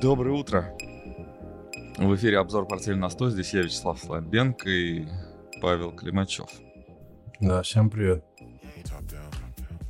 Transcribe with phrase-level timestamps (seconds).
[0.00, 0.76] Доброе утро.
[1.96, 3.30] В эфире обзор «Портфель на 100».
[3.30, 5.08] Здесь я, Вячеслав Слабенко и
[5.60, 6.48] Павел Климачев.
[7.40, 8.24] Да, всем привет.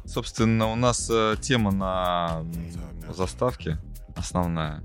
[0.07, 2.43] Собственно, у нас э, тема на
[3.11, 3.77] заставке
[4.17, 4.83] основная.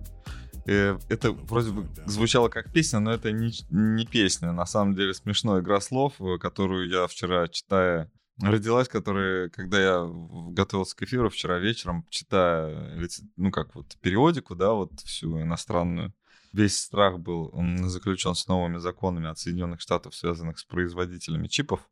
[0.65, 4.51] Э, это вроде бы звучало как песня, но это не, не песня.
[4.51, 8.11] На самом деле смешная игра слов, э, которую я вчера, читая,
[8.41, 10.09] родилась, которая, когда я
[10.51, 12.97] готовился к эфиру вчера вечером, читая,
[13.35, 16.13] ну как вот периодику, да, вот всю иностранную,
[16.51, 21.89] весь страх был он заключен с новыми законами от Соединенных Штатов, связанных с производителями чипов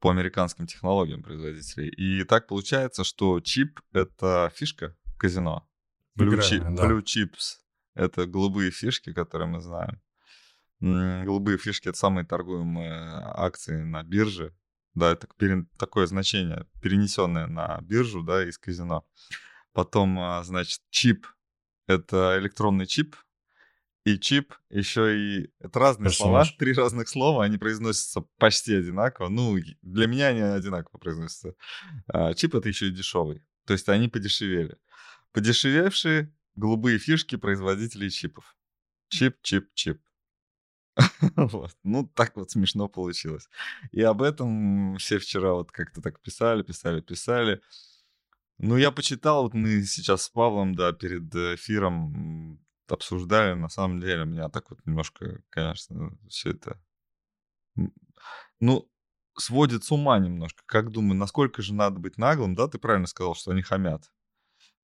[0.00, 1.88] по американским технологиям производителей.
[1.88, 5.68] И так получается, что чип— это фишка казино.
[6.16, 6.86] Blue, chip, да.
[6.86, 7.58] blue chips—
[7.94, 10.00] это голубые фишки, которые мы знаем.
[10.80, 12.92] Голубые фишки— это самые торгуемые
[13.34, 14.54] акции на бирже.
[14.98, 15.28] Да, это
[15.78, 19.06] такое значение, перенесенное на биржу, да, из казино.
[19.72, 21.26] Потом, а, значит, чип—
[21.86, 23.14] это электронный чип,
[24.04, 25.52] и чип еще и...
[25.60, 26.48] Это разные Персонаж.
[26.48, 29.28] слова, три разных слова, они произносятся почти одинаково.
[29.28, 31.54] Ну, для меня они одинаково произносятся.
[32.08, 33.44] А, чип— это еще и дешевый.
[33.66, 34.78] То есть они подешевели.
[35.32, 38.56] Подешевевшие голубые фишки производителей чипов.
[39.10, 40.00] Чип, чип, чип.
[41.36, 41.76] вот.
[41.84, 43.48] Ну, так вот смешно получилось.
[43.92, 47.60] И об этом все вчера вот как-то так писали, писали, писали.
[48.58, 54.24] Ну, я почитал, вот мы сейчас с Павлом, да, перед эфиром обсуждали, на самом деле,
[54.24, 56.80] меня так вот немножко, конечно, все это...
[58.60, 58.90] Ну,
[59.36, 60.62] сводит с ума немножко.
[60.66, 62.56] Как думаю, насколько же надо быть наглым?
[62.56, 64.10] Да, ты правильно сказал, что они хамят.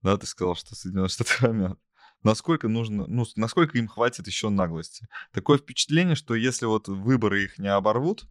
[0.03, 1.81] Да, ты сказал, что Соединенные Штаты хамят.
[2.25, 5.07] Насколько нужно, ну, насколько им хватит еще наглости?
[5.31, 8.25] Такое впечатление, что если вот выборы их не оборвут,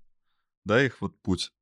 [0.65, 1.53] да, их вот путь,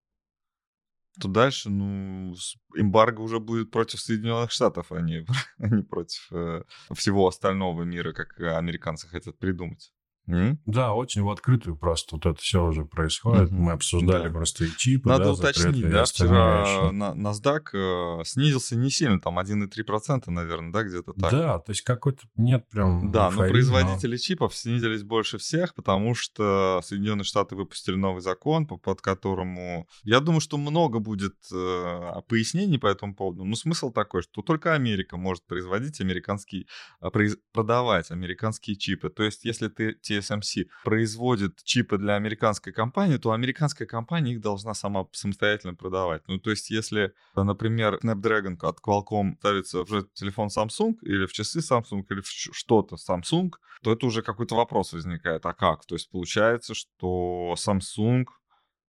[1.20, 2.34] то дальше, ну,
[2.74, 5.26] эмбарго уже будет против Соединенных Штатов, а не,
[5.60, 9.92] а не против э, всего остального мира, как американцы хотят придумать.
[10.28, 10.58] Mm?
[10.66, 13.52] Да, очень в открытую просто вот это все уже происходит.
[13.52, 13.56] Mm-hmm.
[13.56, 14.34] Мы обсуждали да.
[14.34, 15.10] просто и чипы.
[15.10, 20.84] Надо да, уточнить, да, вчера на, NASDAQ э, снизился не сильно, там 1,3%, наверное, да,
[20.84, 21.32] где-то так.
[21.32, 24.18] Да, то есть какой-то нет прям Да, эйфории, но производители но...
[24.18, 30.42] чипов снизились больше всех, потому что Соединенные Штаты выпустили новый закон, под которому, я думаю,
[30.42, 33.44] что много будет э, пояснений по этому поводу.
[33.44, 36.68] Но смысл такой, что только Америка может производить американские,
[37.02, 39.10] э, произ, продавать американские чипы.
[39.10, 44.74] То есть если ты TSMC производит чипы для американской компании, то американская компания их должна
[44.74, 46.22] сама самостоятельно продавать.
[46.28, 51.60] Ну, то есть, если, например, Snapdragon от Qualcomm ставится в телефон Samsung или в часы
[51.60, 53.52] Samsung или в что-то Samsung,
[53.84, 55.46] то это уже какой-то вопрос возникает.
[55.46, 55.86] А как?
[55.86, 58.26] То есть, получается, что Samsung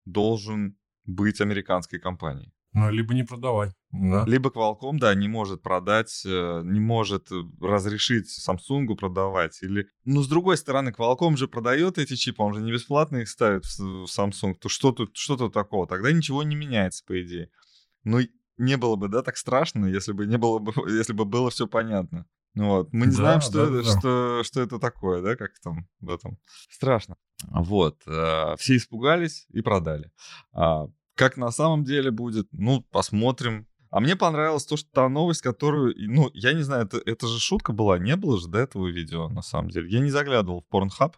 [0.06, 2.54] должен быть американской компанией.
[2.74, 3.74] Ну, либо не продавать.
[3.92, 4.24] Да.
[4.26, 9.62] Либо Qualcomm, да, не может продать, э, не может э, разрешить Samsung продавать.
[9.62, 9.88] Или...
[10.06, 13.66] Ну, с другой стороны, Qualcomm же продает эти чипы, он же не бесплатно их ставит
[13.66, 14.56] в Samsung.
[14.56, 15.86] То что тут, что тут такого?
[15.86, 17.50] Тогда ничего не меняется, по идее.
[18.06, 18.20] Ну,
[18.58, 21.68] не было бы, да, так страшно, если бы не было бы, если бы было все
[21.68, 22.26] понятно.
[22.54, 24.00] Ну вот, мы не да, знаем, что, да, это, да.
[24.00, 26.38] Что, что это такое, да, как там в этом.
[26.70, 27.16] Страшно.
[27.44, 30.12] Вот, э, все испугались и продали.
[31.16, 33.68] Как на самом деле будет, ну, посмотрим.
[33.90, 37.40] А мне понравилось то, что та новость, которую, ну, я не знаю, это, это же
[37.40, 39.90] шутка была, не было же до этого видео, на самом деле.
[39.90, 41.14] Я не заглядывал в Pornhub.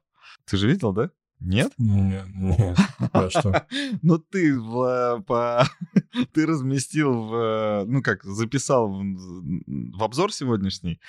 [0.45, 1.11] Ты же видел, да?
[1.43, 1.73] Нет?
[1.77, 2.77] Нет, нет.
[3.11, 3.67] А что?
[4.01, 5.67] Ну, ты в, по,
[6.33, 9.03] ты разместил в, ну как, записал в,
[9.97, 11.01] в обзор сегодняшний,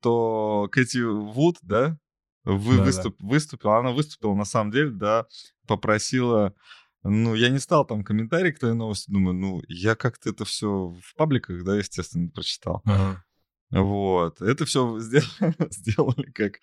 [0.00, 1.98] то Кэти Вуд, да,
[2.44, 3.26] вы, да, выступ, да.
[3.26, 5.26] выступила, она выступила на самом деле, да,
[5.66, 6.54] попросила
[7.02, 10.88] ну, я не стал там комментарий к твоей новости, думаю, ну, я как-то это все
[10.88, 12.82] в пабликах, да, естественно, прочитал.
[12.84, 13.24] Ага.
[13.70, 14.42] Вот.
[14.42, 16.54] Это все сделали, сделали как,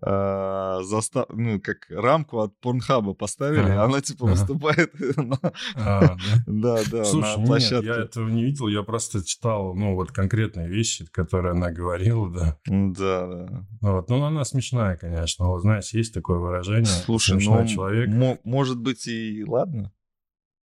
[0.00, 3.84] э, застав, ну, как рамку от Порнхаба поставили, ага.
[3.84, 5.38] она типа выступает на,
[5.76, 6.16] а,
[6.46, 6.80] да?
[6.90, 7.86] да, Слушай, на площадке.
[7.86, 12.30] Нет, я этого не видел, я просто читал, ну, вот конкретные вещи, которые она говорила,
[12.30, 12.58] да.
[12.66, 13.66] Да, да.
[13.80, 14.08] Вот.
[14.08, 15.46] Ну, она смешная, конечно.
[15.46, 16.86] Вот, знаешь, есть такое выражение.
[16.86, 18.40] Слушай, ну, человек.
[18.44, 19.92] может быть и ладно.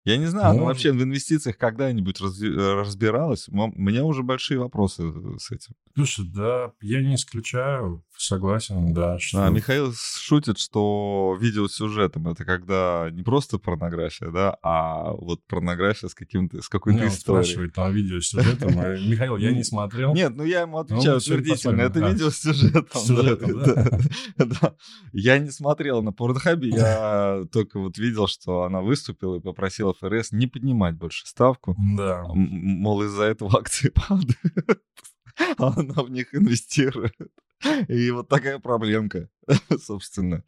[0.05, 3.49] Я не знаю, ну, вообще в инвестициях когда-нибудь раз, разбиралась?
[3.49, 5.03] У меня уже большие вопросы
[5.39, 5.75] с этим.
[5.95, 9.19] Слушай, да, я не исключаю, согласен, да.
[9.19, 9.47] Что...
[9.47, 16.15] А, Михаил шутит, что видеосюжетом это когда не просто порнография, да, а вот порнография с
[16.15, 17.45] каким-то, с какой-то историей.
[17.45, 18.71] спрашивает там видеосюжетом.
[19.09, 20.15] Михаил, я не смотрел.
[20.15, 23.01] Нет, ну я ему ну, отвечаю утвердительно, это видеосюжетом.
[23.01, 24.75] Сюжетом, да.
[25.13, 30.33] Я не смотрел на Порнхабе, я только вот видел, что она выступила и попросила ФРС
[30.33, 31.75] не поднимать больше ставку.
[31.97, 32.25] Да.
[32.35, 34.83] Мол, из-за этого акции падают,
[35.59, 37.15] а она в них инвестирует.
[37.89, 39.29] И вот такая проблемка,
[39.83, 40.45] собственно.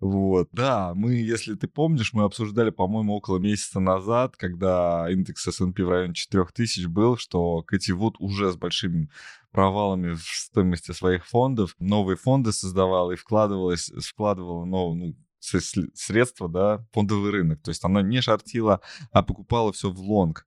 [0.00, 0.48] Вот.
[0.50, 5.88] Да, мы, если ты помнишь, мы обсуждали, по-моему, около месяца назад, когда индекс S&P в
[5.88, 9.08] районе 4000 был, что Кэти Вуд уже с большими
[9.52, 16.84] провалами в стоимости своих фондов новые фонды создавала и вкладывалась, вкладывала ну, ну, средства, да,
[16.92, 17.62] фондовый рынок.
[17.62, 18.80] То есть она не шортила,
[19.12, 20.46] а покупала все в лонг.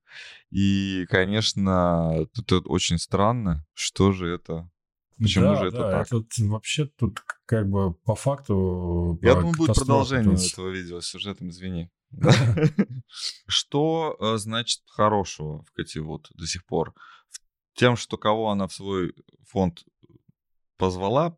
[0.50, 3.64] И, конечно, тут очень странно.
[3.72, 4.68] Что же это
[5.18, 6.06] Почему да, же это да, так?
[6.06, 9.18] Это вообще тут как бы по факту...
[9.22, 10.46] Я думаю, будет продолжение тут...
[10.46, 11.90] этого видео с сюжетом, извини.
[13.46, 16.94] Что э, значит хорошего в Кэти Вуд до сих пор?
[17.74, 19.14] Тем, что кого она в свой
[19.48, 19.84] фонд
[20.78, 21.36] позвала,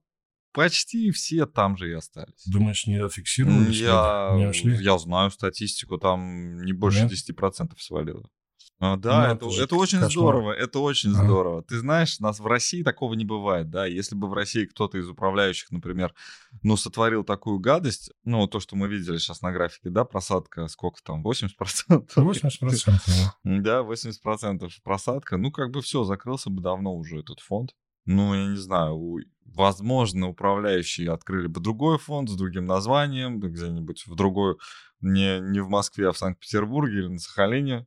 [0.53, 2.47] почти все там же и остались.
[2.47, 3.73] Думаешь, не зафиксировали?
[3.73, 4.77] Я, не ушли?
[4.83, 7.13] я знаю статистику, там не больше Нет?
[7.13, 8.29] 10% свалило.
[8.81, 10.11] А, да, ну, это, это очень кошмар.
[10.11, 11.25] здорово, это очень а.
[11.25, 11.63] здорово.
[11.63, 13.87] Ты знаешь, нас в России такого не бывает, да.
[13.87, 16.15] Если бы в России кто-то из управляющих, например,
[16.63, 21.03] ну, сотворил такую гадость, ну, то, что мы видели сейчас на графике, да, просадка, сколько
[21.03, 22.09] там, 80%?
[22.17, 23.01] 80%.
[23.43, 27.73] Да, 80% просадка, ну, как бы все, закрылся бы давно уже этот фонд.
[28.05, 34.15] Ну, я не знаю, возможно, управляющие открыли бы другой фонд с другим названием, где-нибудь в
[34.15, 34.57] другой,
[35.01, 37.87] не, не в Москве, а в Санкт-Петербурге или на Сахалине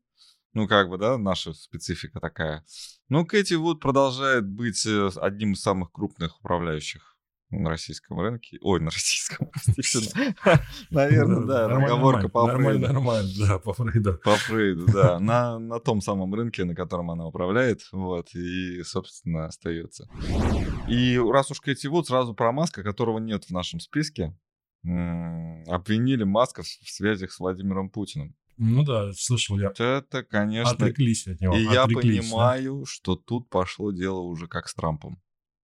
[0.53, 2.65] ну, как бы, да, наша специфика такая.
[3.09, 7.11] Ну, Кэти Вуд продолжает быть э, одним из самых крупных управляющих
[7.51, 8.57] на российском рынке.
[8.61, 9.49] Ой, на российском,
[10.89, 12.79] Наверное, да, разговорка по Фрейду.
[12.79, 14.19] Нормально, да, по Фрейду.
[14.23, 15.19] По Фрейду, да.
[15.31, 20.07] На, на том самом рынке, на котором она управляет, вот, и, собственно, остается.
[20.87, 24.35] И раз уж Кэти Вуд, сразу про Маска, которого нет в нашем списке,
[24.83, 28.35] обвинили Маска в связях с Владимиром Путиным.
[28.63, 29.73] Ну да, слышал я.
[29.75, 30.73] Это, конечно...
[30.73, 31.57] Отреклись от него.
[31.57, 32.85] И я понимаю, да?
[32.85, 35.19] что тут пошло дело уже как с Трампом.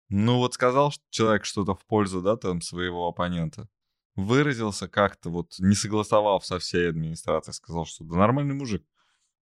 [0.08, 3.68] Ну вот сказал человек что-то в пользу, да, там, своего оппонента.
[4.14, 8.82] Выразился как-то, вот не согласовав со всей администрацией, сказал, что да нормальный мужик,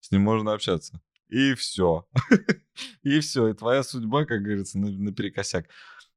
[0.00, 1.00] с ним можно общаться.
[1.28, 2.08] И все.
[3.04, 3.46] и все.
[3.46, 5.68] И твоя судьба, как говорится, наперекосяк.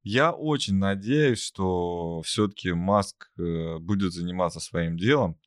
[0.01, 5.37] Я очень надеюсь, что все-таки Маск э, будет заниматься своим делом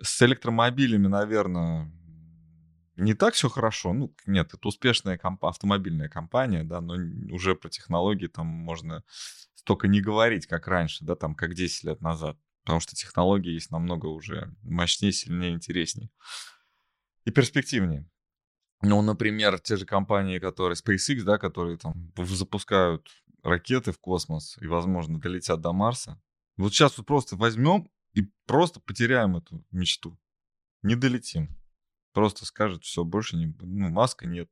[0.00, 1.90] с электромобилями, наверное,
[2.96, 3.92] не так все хорошо.
[3.92, 6.94] Ну, нет, это успешная комп- автомобильная компания, да, но
[7.32, 9.02] уже про технологии там можно
[9.54, 12.38] столько не говорить, как раньше, да, там, как 10 лет назад.
[12.62, 16.10] Потому что технологии есть намного уже мощнее, сильнее, интереснее.
[17.24, 18.08] И перспективнее.
[18.82, 23.08] Ну, например, те же компании, которые SpaceX, да, которые там запускают
[23.42, 26.20] ракеты в космос и, возможно, долетят до Марса.
[26.56, 30.18] Вот сейчас вот просто возьмем и просто потеряем эту мечту.
[30.82, 31.56] Не долетим.
[32.12, 33.46] Просто скажет, все, больше не...
[33.46, 34.50] Ну, маска нет.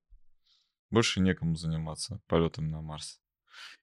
[0.90, 3.20] Больше некому заниматься полетом на Марс.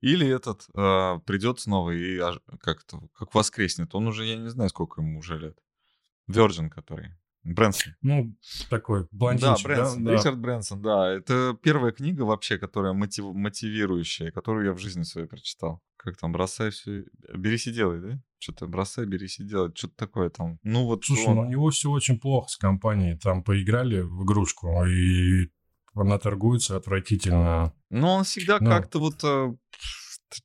[0.01, 2.19] Или этот э, придет снова и
[2.59, 3.95] как-то, как воскреснет.
[3.95, 5.57] Он уже, я не знаю, сколько ему уже лет.
[6.29, 7.17] Virgin, который.
[7.43, 7.93] Брэнсон.
[8.01, 8.35] Ну,
[8.69, 9.75] такой блондинчик, да?
[9.75, 10.13] Брэнсон, да?
[10.13, 11.13] Ричард Брэнсон, да.
[11.13, 15.81] Это первая книга вообще, которая мотив, мотивирующая, которую я в жизни своей прочитал.
[15.97, 17.05] Как там, бросай все,
[17.35, 18.21] берись и делай, да?
[18.39, 20.59] Что-то бросай, берись и делай, что-то такое там.
[20.63, 21.35] Ну вот Слушай, он...
[21.35, 23.17] ну у него все очень плохо с компанией.
[23.17, 25.49] Там поиграли в игрушку, и
[25.93, 27.73] она торгуется отвратительно.
[27.89, 28.69] Ну, он всегда ну...
[28.69, 29.53] как-то вот э,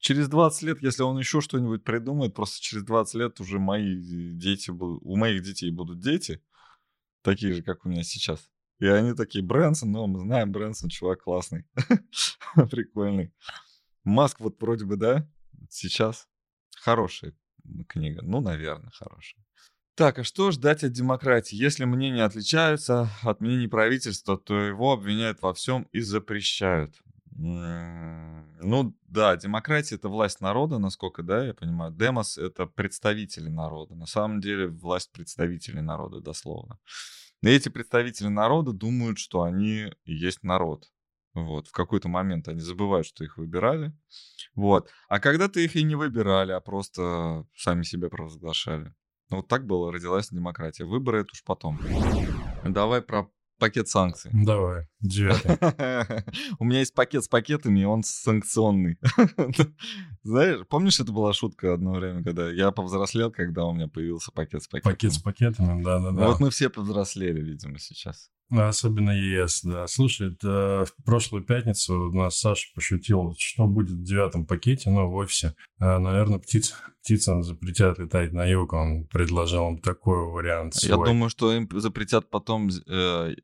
[0.00, 3.96] через 20 лет, если он еще что-нибудь придумает, просто через 20 лет уже мои
[4.34, 6.43] дети будут, у моих детей будут дети,
[7.24, 8.50] такие же, как у меня сейчас.
[8.78, 11.64] И они такие, Брэнсон, ну, мы знаем, Брэнсон, чувак классный,
[12.70, 13.32] прикольный.
[14.04, 15.28] Маск вот вроде бы, да,
[15.70, 16.28] сейчас
[16.76, 17.32] хорошая
[17.88, 18.20] книга.
[18.22, 19.44] Ну, наверное, хорошая.
[19.96, 21.54] Так, а что ждать от демократии?
[21.54, 26.96] Если мнения отличаются от мнений правительства, то его обвиняют во всем и запрещают.
[27.36, 31.93] Ну да, демократия это власть народа, насколько, да, я понимаю.
[31.93, 33.94] Демос это представители народа.
[33.94, 36.79] На самом деле власть представителей народа, дословно.
[37.43, 40.91] И эти представители народа думают, что они и есть народ.
[41.34, 43.93] Вот, в какой-то момент они забывают, что их выбирали.
[44.55, 44.88] Вот.
[45.08, 48.94] А когда-то их и не выбирали, а просто сами себя провозглашали.
[49.31, 50.84] Ну, вот так было, родилась демократия.
[50.84, 51.81] Выборы это уж потом.
[52.64, 53.29] Давай про
[53.65, 54.31] пакет санкций.
[54.35, 55.56] Давай, девятый.
[56.59, 58.99] У меня есть пакет с пакетами, и он санкционный.
[60.24, 64.62] Знаешь, помнишь, это была шутка одно время, когда я повзрослел, когда у меня появился пакет
[64.62, 64.93] с пакетами?
[64.93, 66.28] Пакет с пакетами, да-да-да.
[66.28, 68.31] Вот мы все повзрослели, видимо, сейчас.
[68.50, 69.86] Особенно ЕС, да.
[69.86, 75.10] Слушай, это в прошлую пятницу у нас Саша пошутил, что будет в девятом пакете, но
[75.10, 75.54] в офисе.
[75.78, 78.72] А, наверное, птиц, птицам запретят летать на юг.
[78.72, 80.74] Он предложил им такой вариант.
[80.74, 80.98] Свой.
[80.98, 83.34] Я думаю, что им запретят потом э,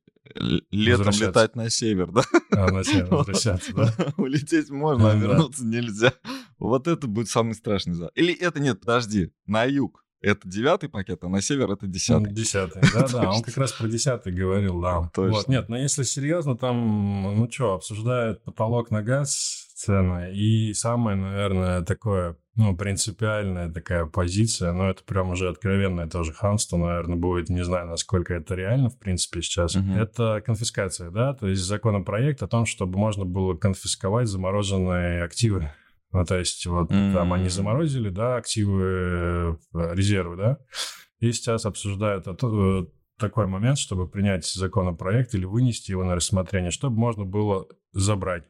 [0.71, 2.23] летом летать на север, да?
[2.53, 3.95] А, на север возвращаться, да?
[4.17, 6.13] Улететь можно, а вернуться нельзя.
[6.61, 8.11] Вот это будет самый страшный за.
[8.15, 10.05] Или это нет, подожди, на юг.
[10.23, 12.31] Это девятый пакет, а на север это десятый.
[12.31, 15.11] Десятый, да-да, он как раз про десятый говорил, да.
[15.15, 15.33] Точно.
[15.33, 21.17] Вот, нет, но если серьезно, там, ну что, обсуждают потолок на газ, цены, и самое,
[21.17, 27.49] наверное, такое, ну, принципиальная такая позиция, но это прям уже откровенное тоже хамство, наверное, будет,
[27.49, 29.75] не знаю, насколько это реально, в принципе, сейчас.
[29.75, 29.97] Мгм.
[29.97, 35.73] Это конфискация, да, то есть законопроект о том, чтобы можно было конфисковать замороженные активы.
[36.13, 40.59] Ну, то есть вот там они заморозили, да, активы, э, резервы, да,
[41.21, 42.27] и сейчас обсуждают
[43.17, 48.45] такой момент, чтобы принять законопроект или вынести его на рассмотрение, чтобы можно было забрать.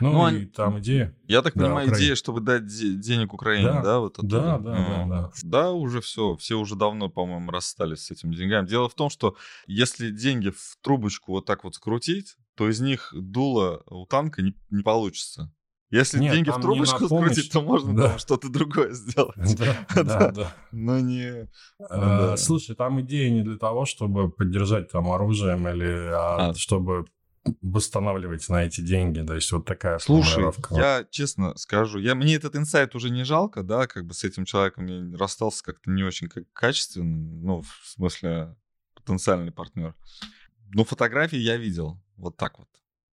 [0.00, 1.14] Ну, Ну, и они- там идея.
[1.28, 2.06] Я так Да, понимаю, Украине.
[2.06, 3.98] идея, чтобы дать де- денег Украине, Да, да?
[4.00, 4.40] вот да, оттуда?
[4.40, 5.08] да, да, М.
[5.10, 5.30] да.
[5.44, 6.36] Да, уже все.
[6.36, 8.66] Все уже давно, по-моему, расстались с этими деньгами.
[8.66, 9.36] Дело в том, что
[9.66, 14.54] если деньги в трубочку вот так вот скрутить, то из них дуло у танка не,
[14.70, 15.52] не получится.
[15.90, 18.08] Если Нет, деньги в трубочку скрутить, то можно Да.
[18.10, 19.36] там что-то другое сделать.
[19.94, 20.54] Да, да, да.
[20.70, 21.48] Но не...
[21.80, 22.36] А, да.
[22.36, 26.54] Слушай, там идея не для того, чтобы поддержать там оружием или а, А.
[26.54, 27.06] чтобы
[27.62, 29.24] восстанавливать на эти деньги.
[29.24, 30.74] То есть вот такая Слушай, формулировка.
[30.74, 34.44] я честно скажу, я, мне этот инсайт уже не жалко, да, как бы с этим
[34.44, 37.04] человеком я расстался как-то не очень как качественно,
[37.42, 38.54] ну, в смысле,
[38.94, 39.94] потенциальный партнер.
[40.74, 42.68] Но фотографии я видел, вот так вот.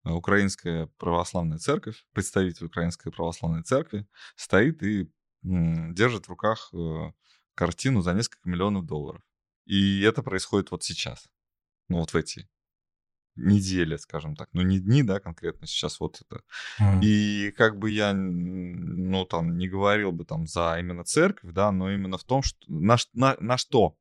[0.04, 5.12] А Украинская православная церковь, представитель Украинской православной церкви стоит и
[5.44, 7.12] держит в руках э,
[7.56, 9.22] картину за несколько миллионов долларов.
[9.66, 11.28] И это происходит вот сейчас.
[11.88, 12.50] Ну, вот в эти
[13.36, 14.50] недели, скажем так.
[14.54, 16.44] Ну, не дни, да, конкретно сейчас вот это.
[16.80, 17.00] М.
[17.02, 21.92] И как бы я, ну, там, не говорил бы там за именно церковь, да, но
[21.92, 23.96] именно в том, что на, на, на что,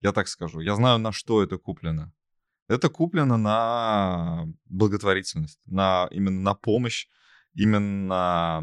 [0.00, 2.12] я так скажу, я знаю, на что это куплено.
[2.70, 7.08] Это куплено на благотворительность, на, именно на помощь,
[7.52, 8.62] именно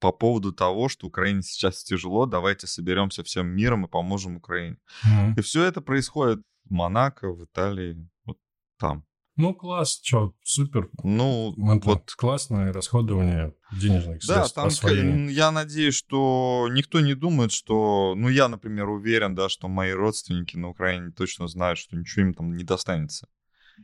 [0.00, 4.76] по поводу того, что Украине сейчас тяжело, давайте соберемся всем миром и поможем Украине.
[5.02, 5.34] Мгм.
[5.38, 8.38] И все это происходит в Монако, в Италии, вот
[8.78, 9.06] там.
[9.36, 10.88] Ну, класс, что, супер.
[11.02, 14.54] Ну, Это вот классное расходование денежных Да, средств.
[14.54, 15.26] там освоение.
[15.26, 18.14] ка- я надеюсь, что никто не думает, что...
[18.16, 22.34] Ну, я, например, уверен, да, что мои родственники на Украине точно знают, что ничего им
[22.34, 23.28] там не достанется.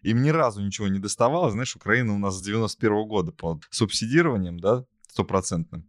[0.03, 1.51] Им ни разу ничего не доставало.
[1.51, 5.87] Знаешь, Украина у нас с 91 года под субсидированием, да, стопроцентным.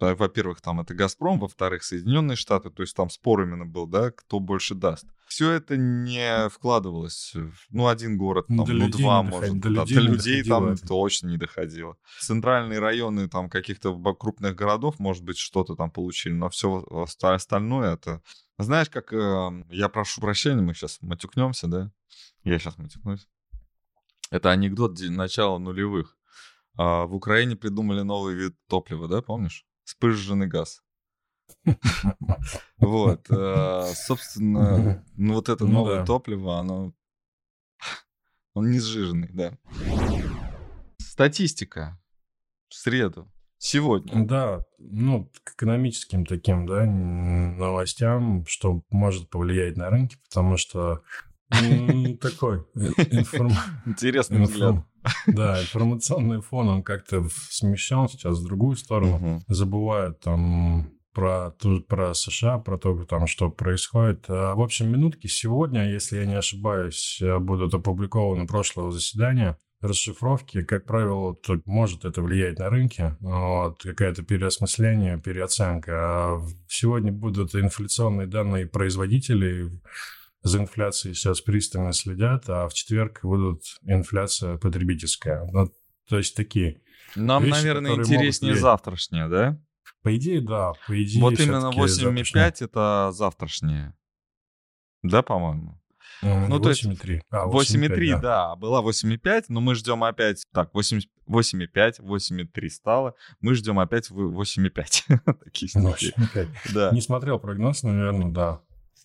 [0.00, 4.10] Да, Во-первых, там это «Газпром», во-вторых, Соединенные Штаты, то есть там спор именно был, да,
[4.10, 5.04] кто больше даст.
[5.32, 7.32] Все это не вкладывалось,
[7.70, 10.64] ну, один город, там, До ну, людей два, может, до да, людей до людей там
[10.66, 10.86] это.
[10.86, 11.96] точно не доходило.
[12.20, 16.84] Центральные районы там каких-то крупных городов, может быть, что-то там получили, но все
[17.22, 18.20] остальное это...
[18.58, 19.14] Знаешь, как...
[19.14, 21.90] э, я прошу прощения, мы сейчас матюкнемся, да?
[22.44, 23.26] Я сейчас матюкнусь.
[24.30, 26.18] Это анекдот начала нулевых.
[26.76, 29.64] А, в Украине придумали новый вид топлива, да, помнишь?
[29.84, 30.82] Спыжженный газ.
[32.78, 36.92] Вот, э, собственно, ну вот это Ну новое топливо, оно...
[38.54, 39.56] Он не сжиженный, да.
[40.98, 41.98] Статистика.
[42.68, 43.30] В среду.
[43.58, 44.26] Сегодня.
[44.26, 51.02] Да, ну, к экономическим таким, да, новостям, что может повлиять на рынки, потому что
[51.48, 52.66] такой
[53.86, 54.84] Интересный взгляд.
[55.26, 59.40] Да, информационный фон, он как-то смещен сейчас в другую сторону.
[59.46, 61.54] Забывают там про,
[61.88, 64.24] про США, про то, там, что происходит.
[64.28, 70.62] А, В общем, минутки сегодня, если я не ошибаюсь, э, будут опубликованы прошлого заседания расшифровки,
[70.62, 75.92] как правило, тут может это влиять на рынки, вот, какое-то переосмысление, переоценка.
[75.94, 79.70] А сегодня будут инфляционные данные производителей,
[80.42, 85.48] за инфляцией сейчас пристально следят, а в четверг будут инфляция потребительская.
[85.52, 85.68] Ну,
[86.08, 86.80] то есть такие.
[87.14, 89.60] Нам, Вещи, наверное, интереснее завтрашнее, да?
[90.02, 90.72] По идее, да.
[90.86, 93.94] По идее, вот именно всё-таки 8,5 это завтрашнее.
[95.02, 95.78] Да, по-моему?
[96.22, 97.20] Ну, Ну, то есть 8,3.
[97.30, 98.54] А, 8,3, 8,3, да.
[98.56, 100.44] была 8,5, но мы ждем опять...
[100.52, 103.14] Так, 8 8,5, 8,3 стало.
[103.40, 105.18] Мы ждем опять в- 8,5.
[105.44, 106.12] Такие Ну, стихи.
[106.16, 106.48] 8,5.
[106.74, 106.90] Да.
[106.92, 108.60] Не смотрел прогноз, наверное, да.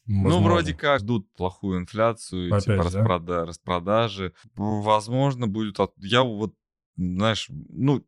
[0.06, 0.48] Ну, Возможно.
[0.50, 2.84] вроде как ждут плохую инфляцию, Опять, типа да?
[2.84, 4.34] распрода- распродажи.
[4.56, 5.80] Возможно, будет...
[5.80, 6.54] от- Я вот,
[6.98, 8.04] знаешь, ну,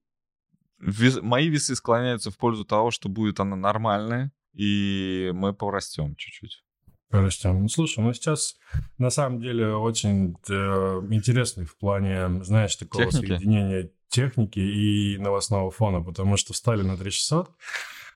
[0.80, 6.64] вес- мои весы склоняются в пользу того, что будет она нормальная, и мы порастем чуть-чуть.
[7.12, 7.64] Растем.
[7.64, 8.56] Ну, слушай, ну сейчас
[9.00, 10.54] на самом деле очень э,
[11.10, 13.28] интересный в плане, знаешь, такого Техники?
[13.30, 17.50] соединения техники и новостного фона, потому что встали на 3600,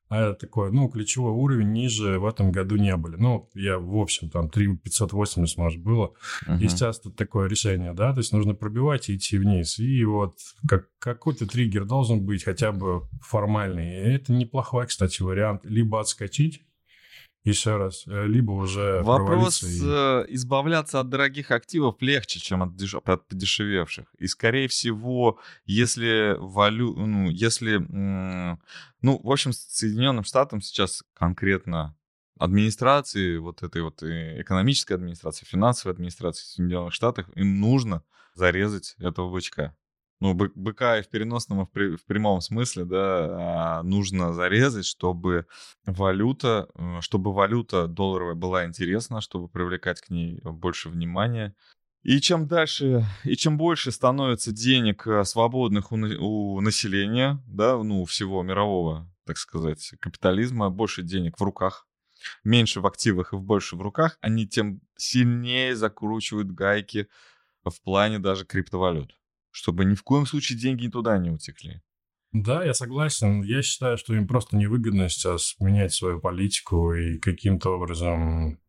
[0.09, 3.15] а такой, ну, ключевой уровень ниже в этом году не были.
[3.15, 6.13] Ну, я, в общем, там 3 580, может, было.
[6.47, 6.59] Uh-huh.
[6.59, 9.79] И сейчас тут такое решение, да, то есть нужно пробивать и идти вниз.
[9.79, 10.35] И вот
[10.67, 13.91] как, какой-то триггер должен быть хотя бы формальный.
[13.91, 15.65] И это неплохой, кстати, вариант.
[15.65, 16.61] Либо отскочить,
[17.43, 19.81] еще раз, э, либо уже Вопрос и...
[19.83, 22.95] Э, избавляться от дорогих активов легче, чем от, деш...
[22.95, 24.05] от подешевевших.
[24.17, 26.95] И, скорее всего, если валю...
[26.95, 27.77] ну, если...
[29.01, 31.95] Ну, в общем, Соединенным Штатам сейчас конкретно
[32.37, 38.03] администрации, вот этой вот э, экономической администрации, финансовой администрации Соединенных Штатов, им нужно
[38.35, 39.75] зарезать этого бычка
[40.23, 44.33] ну, бы, быка и в переносном, и в, при, в прямом смысле, да, а, нужно
[44.33, 45.47] зарезать, чтобы
[45.85, 51.53] валюта, э, чтобы валюта долларовая была интересна, чтобы привлекать к ней больше внимания.
[52.03, 58.05] И чем дальше, и чем больше становится денег э, свободных у, у населения, да, ну,
[58.05, 61.85] всего мирового, так сказать, капитализма, больше денег в руках,
[62.45, 67.09] меньше в активах и больше в руках, они тем сильнее закручивают гайки
[67.65, 69.13] в плане даже криптовалют
[69.53, 71.81] чтобы ни в коем случае деньги туда не утекли.
[72.33, 73.43] Да, я согласен.
[73.43, 78.59] Я считаю, что им просто невыгодно сейчас менять свою политику и каким-то образом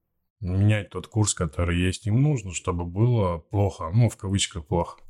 [0.40, 2.06] менять тот курс, который есть.
[2.06, 5.00] Им нужно, чтобы было плохо, ну, в кавычках плохо.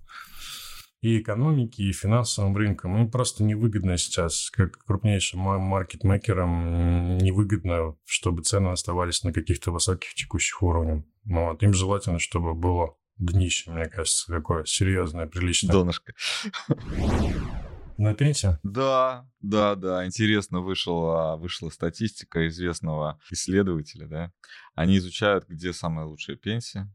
[1.00, 2.96] И экономике, и финансовым рынкам.
[2.96, 10.62] Им просто невыгодно сейчас, как крупнейшим маркетмейкерам, невыгодно, чтобы цены оставались на каких-то высоких текущих
[10.62, 11.02] уровнях.
[11.24, 11.62] Ну, вот.
[11.64, 15.72] Им желательно, чтобы было днище, мне кажется, какое серьезное, приличное.
[15.72, 16.14] Донышко.
[17.96, 18.58] На пенсию?
[18.64, 20.04] Да, да, да.
[20.04, 24.32] Интересно вышла, вышла статистика известного исследователя, да.
[24.74, 26.92] Они изучают, где самая лучшая пенсия.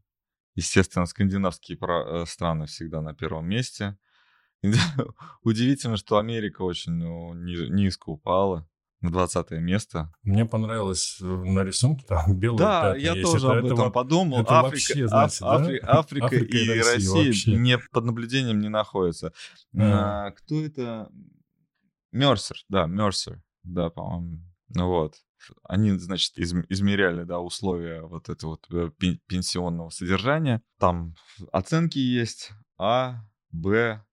[0.56, 3.96] Естественно, скандинавские э, страны всегда на первом месте.
[5.42, 8.68] Удивительно, что Америка очень ну, низко упала
[9.00, 10.12] на 20 место.
[10.22, 13.22] Мне понравилось э, на рисунке там белые Да, я есть.
[13.22, 14.40] тоже это, об этом это, подумал.
[14.42, 15.98] Это Африка, вообще, знаете, Аф, да?
[15.98, 19.32] Африка, Африка и, и Россия, Россия не под наблюдением не находятся.
[19.76, 20.26] А.
[20.26, 21.10] А, кто это?
[22.12, 24.40] Мерсер, да, Мерсер, да, по-моему.
[24.68, 25.14] Ну вот.
[25.62, 28.90] Они, значит, из, измеряли, да, условия вот этого вот э,
[29.26, 30.62] пенсионного содержания.
[30.78, 31.14] Там
[31.50, 34.04] оценки есть А, Б,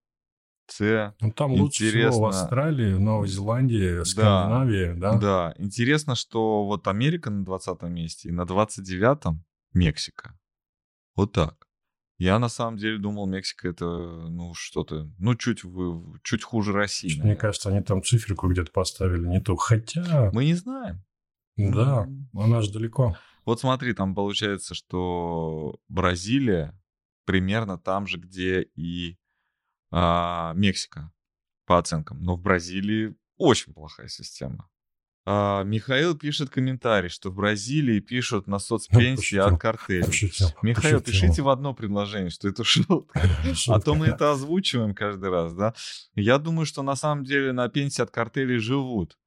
[0.68, 1.16] с.
[1.20, 1.64] Ну, там интересно...
[1.64, 5.20] лучше всего в Австралии, в Новой Зеландии, Скандинавии, да, да?
[5.20, 10.38] Да, интересно, что вот Америка на 20 месте и на 29-м Мексика.
[11.16, 11.68] Вот так.
[12.20, 17.22] Я на самом деле думал, Мексика это, ну, что-то, ну, чуть, вы, чуть хуже России.
[17.22, 19.56] Мне кажется, они там циферку где-то поставили не то.
[19.56, 20.32] Хотя...
[20.34, 21.04] Мы не знаем.
[21.58, 23.16] Да, она же далеко.
[23.46, 26.80] Вот смотри, там получается, что Бразилия
[27.26, 29.18] примерно там же, где и
[29.92, 31.12] а, Мексика
[31.66, 32.22] по оценкам.
[32.22, 34.70] Но в Бразилии очень плохая система.
[35.30, 40.06] А, Михаил пишет комментарий, что в Бразилии пишут на соцпенсии от картеля.
[40.06, 41.02] Пошутил, Михаил, пошутил.
[41.02, 43.22] пишите в одно предложение, что это шутка.
[43.68, 45.74] А то мы это озвучиваем каждый раз, да.
[46.16, 49.18] Я думаю, что на самом деле на пенсии от картелей живут.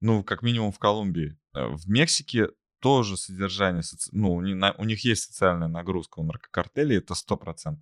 [0.00, 1.38] Ну, как минимум в Колумбии.
[1.54, 2.48] Э, в Мексике
[2.80, 7.76] тоже содержание, ну, у них есть социальная нагрузка у наркокартелей, это 100%.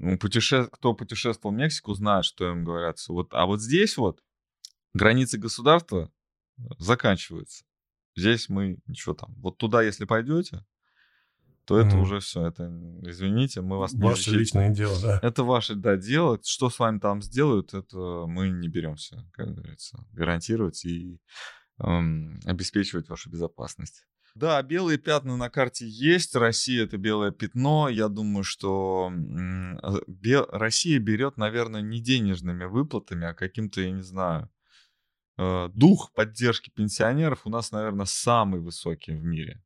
[0.00, 0.66] Ну, путеше...
[0.72, 2.98] Кто путешествовал в Мексику, знает, что им говорят.
[3.08, 4.22] Вот, а вот здесь вот
[4.94, 6.10] границы государства
[6.58, 7.64] э, заканчиваются.
[8.16, 9.34] Здесь мы ничего там.
[9.36, 10.64] Вот туда, если пойдете,
[11.66, 12.00] то это mm.
[12.00, 12.46] уже все.
[12.46, 12.64] Это,
[13.02, 15.20] извините, мы вас Ваше личное дело, да.
[15.22, 16.40] Это ваше, да, дело.
[16.42, 21.20] Что с вами там сделают, это мы не беремся, как говорится, гарантировать и
[21.78, 24.06] эм, обеспечивать вашу безопасность.
[24.40, 26.34] Да, белые пятна на карте есть.
[26.34, 27.90] Россия это белое пятно.
[27.90, 29.12] Я думаю, что
[30.06, 30.40] бе...
[30.48, 34.48] Россия берет, наверное, не денежными выплатами, а каким-то, я не знаю,
[35.36, 39.62] э, дух поддержки пенсионеров у нас, наверное, самый высокий в мире.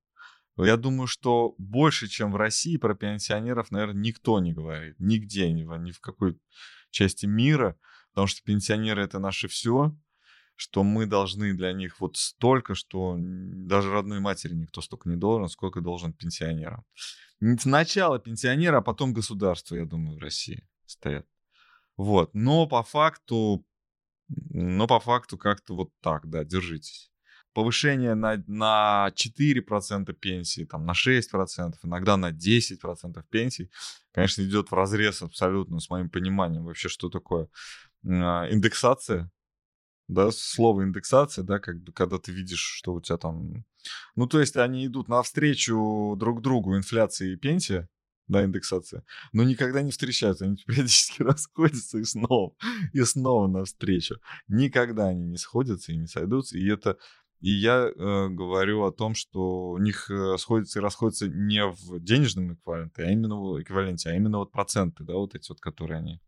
[0.57, 4.97] Я думаю, что больше, чем в России, про пенсионеров, наверное, никто не говорит.
[4.99, 6.37] Нигде, ни в, ни в какой
[6.91, 7.79] части мира.
[8.11, 9.97] Потому что пенсионеры это наше все
[10.57, 15.49] что мы должны для них вот столько, что даже родной матери никто столько не должен,
[15.49, 16.85] сколько должен пенсионерам.
[17.59, 21.27] Сначала пенсионеры, а потом государство, я думаю, в России стоят.
[21.97, 22.31] Вот.
[22.35, 23.65] Но по факту,
[24.29, 27.11] но по факту как-то вот так, да, держитесь.
[27.53, 33.71] Повышение на, на 4% пенсии, там, на 6%, иногда на 10% пенсий,
[34.13, 37.49] конечно, идет в разрез абсолютно с моим пониманием вообще, что такое
[38.05, 39.31] а, индексация
[40.09, 43.65] да, слово индексация, да, как бы, когда ты видишь, что у тебя там...
[44.17, 47.89] Ну, то есть они идут навстречу друг другу инфляции и пенсия,
[48.29, 52.55] да, индексация, но никогда не встречаются, они периодически расходятся и снова,
[52.93, 54.17] и снова навстречу.
[54.49, 56.99] Никогда они не сходятся и не сойдутся, и это
[57.41, 62.01] и я э, говорю о том, что у них э, сходятся и расходятся не в
[62.01, 65.99] денежном эквиваленте, а именно в эквиваленте, а именно вот проценты, да, вот эти вот, которые
[65.99, 66.21] они,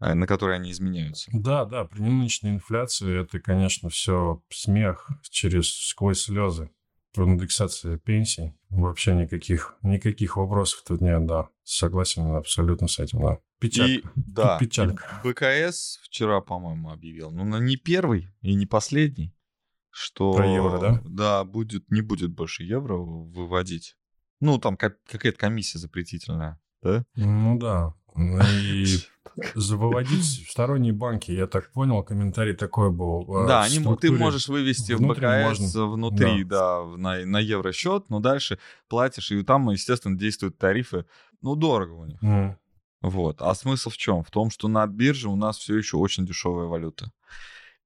[0.00, 1.30] на которые они изменяются.
[1.32, 6.70] Да, да, при нынешней инфляции это, конечно, все смех через сквозь слезы.
[7.14, 11.48] Про индексацию пенсий вообще никаких, никаких вопросов тут нет, да.
[11.64, 13.38] Согласен абсолютно с этим, да.
[13.58, 14.08] Печалька.
[14.08, 15.22] И, да, печалька.
[15.24, 17.30] И БКС вчера, по-моему, объявил.
[17.30, 19.36] Ну, не первый и не последний
[19.96, 21.00] что Про евро, да?
[21.04, 23.96] Да, будет, не будет больше евро выводить.
[24.40, 27.06] Ну, там какая-то комиссия запретительная, да?
[27.14, 27.94] Ну да.
[28.16, 28.86] Ну и
[29.54, 33.26] выводить сторонние банки, я так понял, комментарий такой был.
[33.36, 35.86] А, да, они, ты можешь вывести в БКС можно.
[35.86, 41.04] внутри, да, да на, на евросчет, но дальше платишь, и там, естественно, действуют тарифы,
[41.42, 42.22] ну, дорого у них.
[42.22, 42.56] Mm.
[43.02, 43.42] Вот.
[43.42, 44.24] А смысл в чем?
[44.24, 47.12] В том, что на бирже у нас все еще очень дешевая валюта.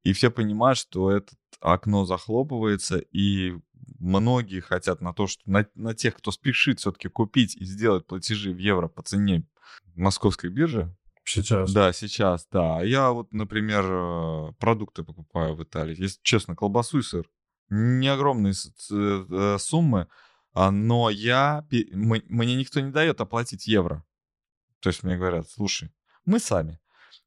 [0.02, 3.54] И все понимают, что это окно захлопывается, и
[3.98, 8.52] многие хотят на то, что на, на тех, кто спешит все-таки купить и сделать платежи
[8.52, 9.44] в евро по цене
[9.94, 10.94] московской биржи.
[11.24, 11.72] Сейчас.
[11.72, 12.82] Да, сейчас, да.
[12.82, 16.00] Я вот, например, э, продукты покупаю в Италии.
[16.00, 17.30] Если честно, колбасу и сыр.
[17.68, 20.08] Не огромные э, суммы,
[20.52, 24.04] а, но я, мне никто не дает оплатить евро.
[24.80, 25.92] То есть мне говорят, слушай,
[26.24, 26.80] мы сами.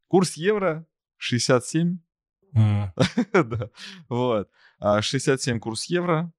[0.08, 0.86] Курс евро
[1.17, 1.99] 67
[3.34, 3.69] да,
[4.10, 4.49] вот.
[4.79, 6.32] 67 а, курс евро,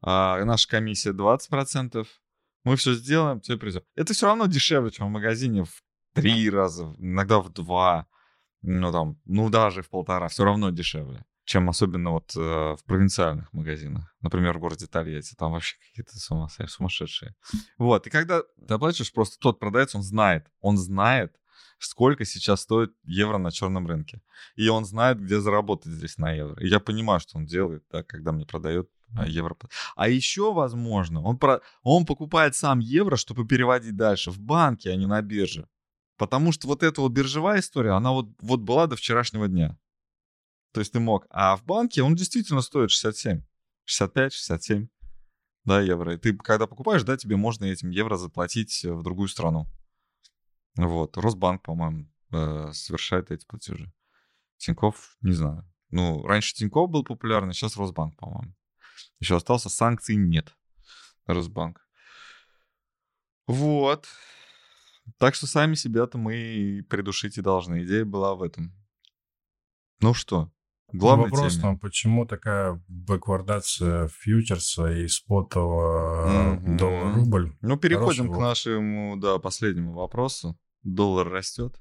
[0.00, 2.06] а, наша комиссия 20%.
[2.64, 3.84] Мы все сделаем, тебе придет.
[3.94, 5.82] Это все равно дешевле, чем в магазине в
[6.14, 8.06] три раза, иногда в два,
[8.62, 13.52] ну там, ну даже в полтора, все равно дешевле, чем особенно вот э, в провинциальных
[13.52, 14.14] магазинах.
[14.20, 16.16] Например, в городе Тольятти, там вообще какие-то
[16.68, 17.34] сумасшедшие.
[17.78, 21.34] Вот, и когда ты оплачиваешь, просто тот продавец, он знает, он знает,
[21.78, 24.20] сколько сейчас стоит евро на черном рынке.
[24.56, 26.60] И он знает, где заработать здесь на евро.
[26.62, 29.56] И я понимаю, что он делает, да, когда мне продает а, евро.
[29.96, 31.60] А еще, возможно, он, про...
[31.82, 35.68] он покупает сам евро, чтобы переводить дальше в банке, а не на бирже.
[36.16, 39.78] Потому что вот эта вот биржевая история, она вот, вот была до вчерашнего дня.
[40.72, 41.26] То есть ты мог.
[41.30, 43.42] А в банке он действительно стоит 67.
[43.84, 44.88] 65, 67
[45.64, 46.14] да, евро.
[46.14, 49.66] И ты, когда покупаешь, да, тебе можно этим евро заплатить в другую страну.
[50.76, 51.16] Вот.
[51.16, 53.92] Росбанк, по-моему, э, совершает эти платежи.
[54.56, 55.68] Тиньков, не знаю.
[55.90, 58.54] Ну, раньше Тиньков был популярный, сейчас Росбанк, по-моему.
[59.20, 60.56] Еще остался санкций нет.
[61.26, 61.86] Росбанк.
[63.46, 64.06] Вот.
[65.18, 67.84] Так что сами себя-то мы придушить и должны.
[67.84, 68.72] Идея была в этом.
[70.00, 70.50] Ну что,
[70.92, 71.62] Главный вопрос теме.
[71.62, 76.76] там, почему такая бэквардация фьючерса и спотового mm-hmm.
[76.76, 77.56] доллар-рубль?
[77.60, 80.58] Ну, переходим к нашему, да, последнему вопросу.
[80.82, 81.80] Доллар растет,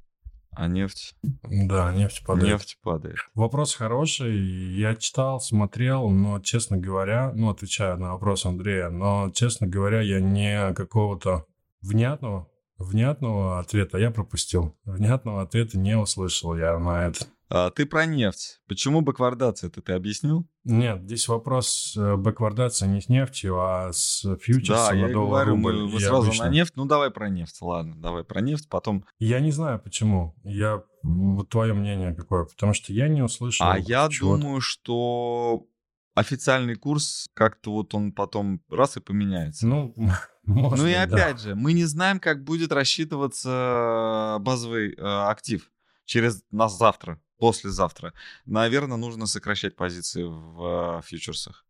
[0.53, 1.15] а нефть...
[1.23, 2.53] Да, нефть падает.
[2.53, 3.17] Нефть падает.
[3.35, 4.37] Вопрос хороший.
[4.37, 10.19] Я читал, смотрел, но, честно говоря, ну, отвечаю на вопрос Андрея, но, честно говоря, я
[10.19, 11.45] не какого-то
[11.81, 14.75] внятного, внятного ответа я пропустил.
[14.83, 17.25] Внятного ответа не услышал я на это.
[17.53, 18.61] А, ты про нефть.
[18.67, 20.47] Почему бэквардация это ты объяснил?
[20.63, 25.89] Нет, здесь вопрос э, бэквардации не с нефтью, а с фьючерсом да, я говорю, мы,
[25.89, 26.45] мы сразу обычно...
[26.45, 26.73] на нефть.
[26.77, 29.05] Ну, давай про нефть, ладно, давай про нефть, потом...
[29.19, 30.33] Я не знаю, почему.
[30.43, 30.81] Я...
[31.03, 32.45] Вот твое мнение какое?
[32.45, 33.67] Потому что я не услышал...
[33.67, 35.67] А я думаю, что
[36.15, 39.67] официальный курс как-то вот он потом раз и поменяется.
[39.67, 39.93] Ну,
[40.45, 41.41] может Ну и опять да.
[41.41, 45.69] же, мы не знаем, как будет рассчитываться базовый э, актив
[46.05, 48.13] через нас завтра послезавтра,
[48.45, 51.65] наверное, нужно сокращать позиции в э, фьючерсах.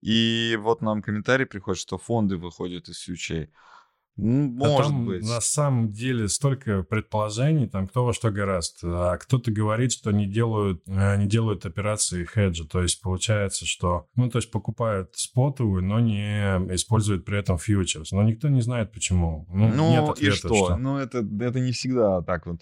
[0.00, 3.50] И вот нам комментарий приходит, что фонды выходят из фьючей.
[4.16, 5.22] Может там быть.
[5.24, 8.78] На самом деле столько предположений, там кто во что гораст.
[8.84, 12.64] А кто-то говорит, что не делают, э, не делают операции хеджа.
[12.64, 18.12] То есть получается, что, ну, то есть покупают спотовую, но не используют при этом фьючерс.
[18.12, 19.46] Но никто не знает почему.
[19.50, 20.54] Ну, ну нет ответа, и что?
[20.54, 20.76] что?
[20.76, 22.60] Ну, это, это не всегда так вот.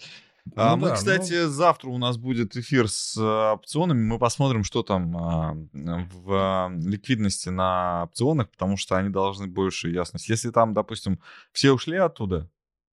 [0.57, 1.49] А, ну, мы, да, кстати, ну...
[1.49, 4.03] завтра у нас будет эфир с а, опционами.
[4.03, 9.91] Мы посмотрим, что там а, в а, ликвидности на опционах, потому что они должны больше
[9.91, 10.29] ясность.
[10.29, 11.21] Если там, допустим,
[11.53, 12.51] все ушли оттуда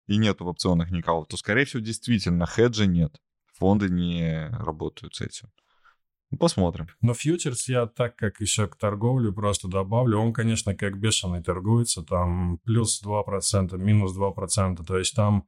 [0.07, 3.21] и нету в опционах никого, то, скорее всего, действительно хеджа нет.
[3.55, 5.49] Фонды не работают с этим.
[6.31, 6.89] Ну, посмотрим.
[7.01, 10.19] Но фьючерс я так как еще к торговле просто добавлю.
[10.19, 12.03] Он, конечно, как бешеный торгуется.
[12.03, 14.85] Там плюс 2%, минус 2%.
[14.85, 15.47] То есть там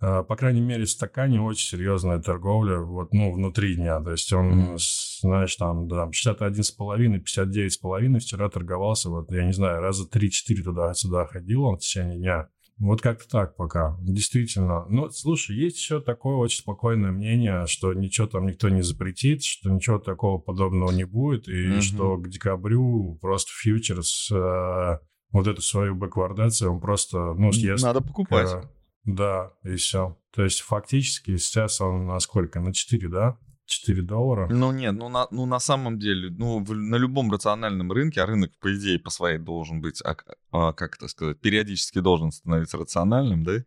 [0.00, 4.00] по крайней мере, в стакане очень серьезная торговля, вот, ну, внутри дня.
[4.00, 4.78] То есть он, mm-hmm.
[5.20, 11.64] знаешь, там, да, 61,5, 59,5 вчера торговался, вот, я не знаю, раза 3-4 туда-сюда ходил
[11.64, 12.48] он в течение дня.
[12.78, 13.98] Вот как-то так пока.
[14.00, 14.86] Действительно.
[14.88, 19.70] Ну, слушай, есть еще такое очень спокойное мнение, что ничего там никто не запретит, что
[19.70, 21.80] ничего такого подобного не будет, и mm-hmm.
[21.82, 24.98] что к декабрю просто фьючерс э,
[25.30, 27.84] вот эту свою бэквардацию он просто, ну, съест.
[27.84, 28.50] Надо покупать.
[28.50, 28.62] Э,
[29.04, 30.18] да, и все.
[30.32, 32.60] То есть фактически сейчас он на сколько?
[32.60, 33.38] На 4, да?
[33.66, 34.48] 4 доллара.
[34.48, 38.26] Ну нет, ну на, ну на самом деле, ну в, на любом рациональном рынке, а
[38.26, 40.16] рынок по идее по своей должен быть, а,
[40.50, 43.58] а, как это сказать, периодически должен становиться рациональным, да?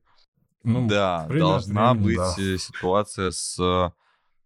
[0.63, 2.35] Ну, да, должна времени, быть да.
[2.37, 3.93] Э, ситуация с,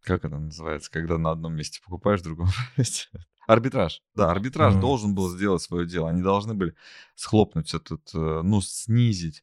[0.08, 3.08] как это называется, когда на одном месте покупаешь, в другом месте
[3.48, 4.02] Арбитраж.
[4.14, 4.82] Да, арбитраж mm-hmm.
[4.82, 6.10] должен был сделать свое дело.
[6.10, 6.76] Они должны были
[7.16, 9.42] схлопнуть этот, э, ну, снизить.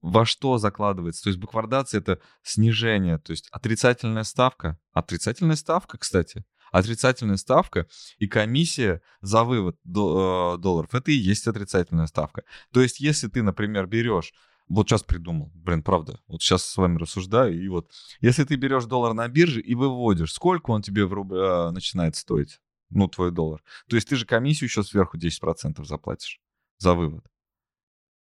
[0.00, 1.24] Во что закладывается?
[1.24, 4.78] То есть буквардация— это снижение, то есть отрицательная ставка.
[4.94, 6.46] Отрицательная ставка, кстати.
[6.72, 12.44] Отрицательная ставка и комиссия за вывод э, долларов— это и есть отрицательная ставка.
[12.72, 14.32] То есть если ты, например, берешь
[14.68, 18.84] вот сейчас придумал, блин, правда, вот сейчас с вами рассуждаю, и вот, если ты берешь
[18.84, 21.32] доллар на бирже и выводишь, сколько он тебе в руб...
[21.32, 22.60] Э, начинает стоить?
[22.90, 23.62] ну, твой доллар.
[23.88, 26.40] То есть ты же комиссию еще сверху 10% заплатишь
[26.78, 27.24] за вывод.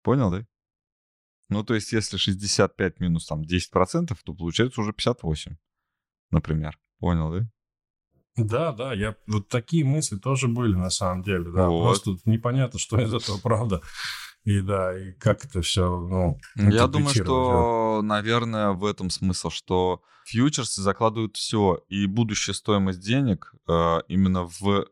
[0.03, 0.47] Понял, да?
[1.49, 5.57] Ну, то есть если 65 минус там 10%, то получается уже 58,
[6.31, 6.79] например.
[6.99, 7.51] Понял, да?
[8.37, 11.69] Да, да, я вот такие мысли тоже были на самом деле, да.
[11.69, 11.83] Вот.
[11.83, 13.83] Просто непонятно, что из этого правда.
[14.49, 16.41] И да, и как это все, ну...
[16.57, 23.55] Я думаю, что, наверное, в этом смысл, что фьючерсы закладывают все, и будущая стоимость денег
[23.69, 24.87] э, именно в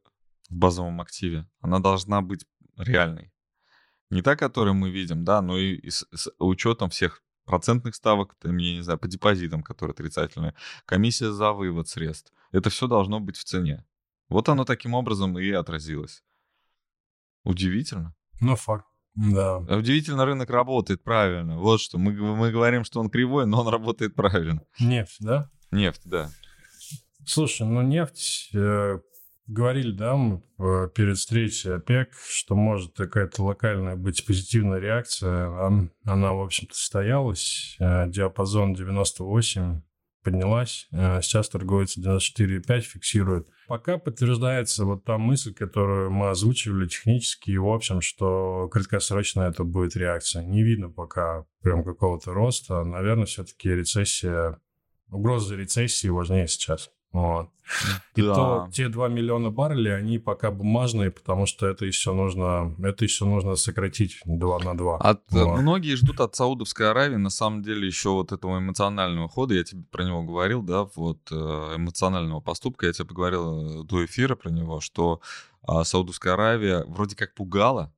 [0.50, 2.44] базовом активе, она должна быть
[2.76, 3.32] реальной.
[4.10, 8.34] Не та, которую мы видим, да, но и, и с, с учетом всех процентных ставок,
[8.38, 12.30] там, я не знаю, по депозитам, которые отрицательные, комиссия за вывод средств.
[12.52, 13.86] Это все должно быть в цене.
[14.28, 16.22] Вот оно таким образом и отразилось.
[17.42, 18.14] Удивительно.
[18.42, 18.84] Ну, факт.
[19.16, 19.58] Да.
[19.58, 21.58] Удивительно, рынок работает правильно.
[21.58, 21.98] Вот что.
[21.98, 24.62] Мы, мы говорим, что он кривой, но он работает правильно.
[24.78, 25.50] Нефть, да?
[25.70, 26.30] Нефть, да.
[27.24, 29.00] Слушай, ну нефть, э,
[29.46, 35.48] говорили, да, мы э, перед встречей ОПЕК, что может какая-то локальная быть позитивная реакция.
[36.04, 37.76] Она, в общем-то, состоялась.
[37.80, 39.80] Э, диапазон 98
[40.26, 43.46] поднялась, э, сейчас торгуется 94,5, фиксирует.
[43.68, 49.62] Пока подтверждается вот та мысль, которую мы озвучивали технически, и в общем, что краткосрочно это
[49.62, 50.42] будет реакция.
[50.42, 52.82] Не видно пока прям какого-то роста.
[52.82, 54.58] Наверное, все-таки рецессия,
[55.10, 56.90] угроза рецессии важнее сейчас.
[57.16, 57.48] Вот.
[58.14, 58.34] И да.
[58.34, 63.24] то те 2 миллиона баррелей, они пока бумажные, потому что это еще нужно, это еще
[63.24, 64.98] нужно сократить 2 на 2.
[64.98, 65.60] От, э, вот.
[65.60, 69.82] Многие ждут от Саудовской Аравии, на самом деле, еще вот этого эмоционального хода, я тебе
[69.90, 71.34] про него говорил, да, вот э,
[71.76, 75.22] эмоционального поступка, я тебе поговорил до эфира про него, что
[75.62, 77.92] а, Саудовская Аравия вроде как пугала,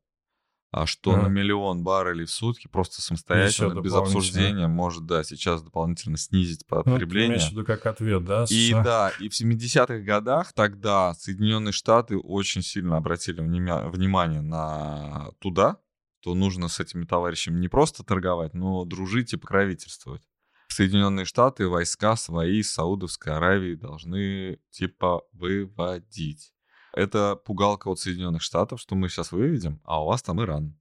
[0.70, 1.22] а что mm.
[1.22, 7.28] на миллион баррелей в сутки просто самостоятельно, без обсуждения, может, да, сейчас дополнительно снизить потребление.
[7.28, 8.44] Ну, имеешь в виду как ответ, да?
[8.50, 15.78] И да, и в 70-х годах тогда Соединенные Штаты очень сильно обратили внимание на туда,
[16.20, 20.22] то нужно с этими товарищами не просто торговать, но дружить и покровительствовать.
[20.68, 26.52] Соединенные Штаты войска свои из Саудовской Аравии должны типа выводить
[26.98, 30.76] это пугалка от Соединенных Штатов, что мы сейчас выведем, а у вас там Иран.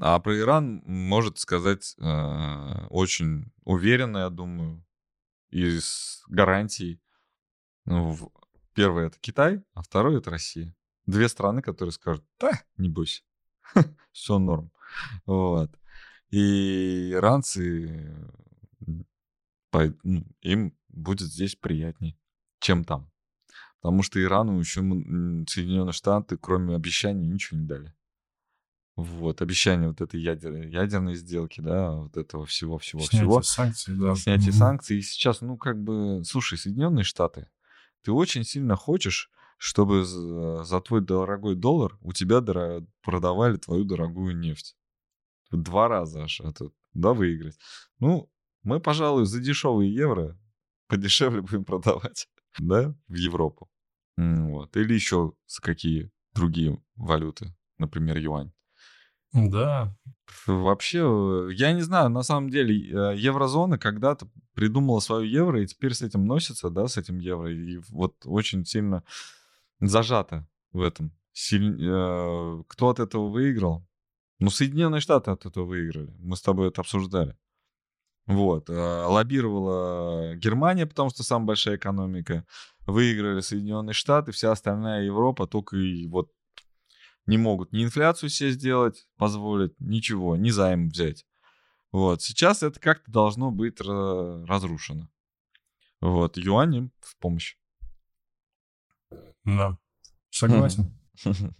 [0.00, 4.84] А про Иран может сказать э, очень уверенно, я думаю,
[5.50, 7.00] и с гарантией.
[7.84, 8.32] Ну,
[8.74, 10.74] первое это Китай, а второе это Россия.
[11.06, 13.22] Две страны, которые скажут, да, не бойся,
[14.10, 14.72] все норм.
[15.26, 15.70] Вот.
[16.30, 18.16] И иранцы,
[18.80, 19.06] ну,
[20.40, 22.18] им будет здесь приятнее,
[22.58, 23.12] чем там.
[23.80, 27.94] Потому что Ирану еще Соединенные Штаты, кроме обещаний, ничего не дали.
[28.96, 33.42] Вот, обещание вот этой ядер, ядерной сделки, да, вот этого всего-всего-всего.
[33.42, 34.14] Снятие санкций, да.
[34.14, 34.52] Снятие mm-hmm.
[34.52, 34.98] санкций.
[34.98, 37.48] И сейчас, ну, как бы, слушай, Соединенные Штаты,
[38.02, 44.36] ты очень сильно хочешь, чтобы за, твой дорогой доллар у тебя дор- продавали твою дорогую
[44.36, 44.76] нефть.
[45.50, 47.58] Два раза аж, тут, да, выиграть.
[47.98, 48.30] Ну,
[48.62, 50.38] мы, пожалуй, за дешевые евро
[50.88, 52.28] подешевле будем продавать,
[52.60, 53.68] да, в Европу.
[54.16, 54.76] Вот.
[54.76, 58.52] Или еще какие другие валюты, например, юань.
[59.32, 59.94] Да.
[60.46, 65.66] Вообще, э, я не знаю, на самом деле, э, еврозона когда-то придумала свое евро, и
[65.66, 69.04] теперь с этим носится, да, с этим евро, и вот очень сильно
[69.80, 71.12] зажата в этом.
[71.32, 71.76] Силь...
[71.86, 73.86] Э, кто от этого выиграл?
[74.38, 76.14] Ну, Соединенные Штаты от этого выиграли.
[76.18, 77.36] Мы с тобой это обсуждали.
[78.26, 78.68] Вот.
[78.68, 82.44] Лоббировала Германия, потому что самая большая экономика
[82.86, 86.32] выиграли Соединенные Штаты, вся остальная Европа только и вот
[87.26, 91.26] не могут ни инфляцию себе сделать, позволить, ничего, ни займ взять.
[91.92, 95.08] Вот, сейчас это как-то должно быть разрушено.
[96.00, 97.56] Вот, юань им в помощь.
[99.44, 99.78] Да,
[100.30, 100.92] согласен.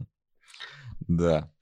[1.09, 1.53] Да.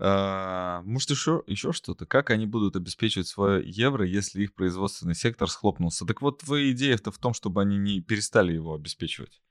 [0.00, 2.06] А, может, еще, еще что-то?
[2.06, 6.06] Как они будут обеспечивать свое евро, если их производственный сектор схлопнулся?
[6.06, 9.42] Так вот, твоя идея-то в том, чтобы они не перестали его обеспечивать.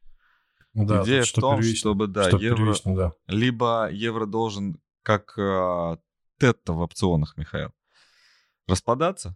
[0.73, 2.75] Да, Идея в том, чтобы, да, что евро...
[2.85, 3.13] Да.
[3.27, 5.97] Либо евро должен, как а,
[6.39, 7.71] тетта в опционах, Михаил,
[8.67, 9.35] распадаться,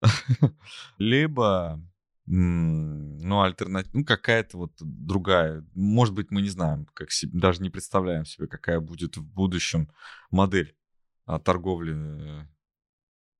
[0.98, 1.80] либо
[2.26, 5.64] ну, альтернатива, ну, какая-то вот другая.
[5.74, 9.88] Может быть, мы не знаем, как себе, даже не представляем себе, какая будет в будущем
[10.30, 10.76] модель
[11.24, 12.46] а, торговли э,